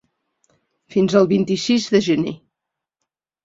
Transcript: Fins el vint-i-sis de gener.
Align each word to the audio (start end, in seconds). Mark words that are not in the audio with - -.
Fins 0.95 1.17
el 1.21 1.29
vint-i-sis 1.35 1.87
de 1.95 2.05
gener. 2.09 2.37